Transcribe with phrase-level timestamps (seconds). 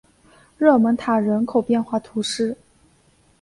[0.57, 2.57] 勒蒙塔人口变化图示